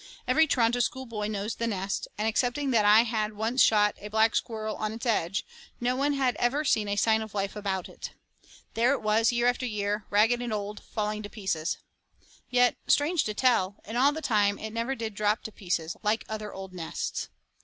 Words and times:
Every 0.27 0.47
Toronto 0.47 0.79
school 0.79 1.05
boy 1.05 1.27
knows 1.27 1.53
the 1.53 1.67
nest, 1.67 2.07
and, 2.17 2.27
excepting 2.27 2.71
that 2.71 2.85
I 2.85 3.03
had 3.03 3.33
once 3.33 3.61
shot 3.61 3.93
a 3.99 4.07
black 4.09 4.35
squirrel 4.35 4.75
on 4.77 4.93
its 4.93 5.05
edge, 5.05 5.45
no 5.79 5.95
one 5.95 6.13
had 6.13 6.35
ever 6.37 6.65
seen 6.65 6.87
a 6.87 6.95
sign 6.95 7.21
of 7.21 7.35
life 7.35 7.55
about 7.55 7.87
it. 7.87 8.09
There 8.73 8.93
it 8.93 9.03
was 9.03 9.31
year 9.31 9.45
after 9.45 9.67
year, 9.67 10.07
ragged 10.09 10.41
and 10.41 10.51
old, 10.51 10.79
and 10.79 10.85
falling 10.87 11.21
to 11.21 11.29
pieces. 11.29 11.77
Yet, 12.49 12.77
strange 12.87 13.25
to 13.25 13.35
tell, 13.35 13.75
in 13.85 13.95
all 13.95 14.11
that 14.13 14.23
time 14.23 14.57
it 14.57 14.71
never 14.73 14.95
did 14.95 15.13
drop 15.13 15.43
to 15.43 15.51
pieces, 15.51 15.95
like 16.01 16.25
other 16.27 16.51
old 16.51 16.73
nests. 16.73 17.29